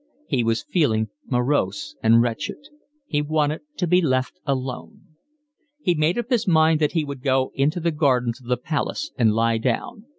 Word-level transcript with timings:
He 0.27 0.43
was 0.43 0.63
feeling 0.63 1.09
morose 1.27 1.95
and 2.01 2.23
wretched. 2.23 2.69
He 3.05 3.21
wanted 3.21 3.61
to 3.77 3.85
be 3.85 4.01
left 4.01 4.39
alone. 4.47 5.01
He 5.79 5.93
made 5.93 6.17
up 6.17 6.31
his 6.31 6.47
mind 6.47 6.79
that 6.79 6.93
he 6.93 7.05
would 7.05 7.21
go 7.21 7.51
into 7.53 7.79
the 7.79 7.91
gardens 7.91 8.41
of 8.41 8.47
the 8.47 8.57
palace 8.57 9.11
and 9.15 9.31
lie 9.35 9.59
down. 9.59 10.05